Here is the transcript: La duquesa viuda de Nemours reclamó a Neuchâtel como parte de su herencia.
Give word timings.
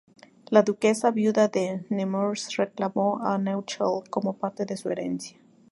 La 0.55 0.61
duquesa 0.69 1.11
viuda 1.17 1.45
de 1.57 1.63
Nemours 1.97 2.49
reclamó 2.57 3.07
a 3.33 3.37
Neuchâtel 3.37 4.09
como 4.09 4.33
parte 4.35 4.65
de 4.65 4.75
su 4.75 4.89
herencia. 4.89 5.37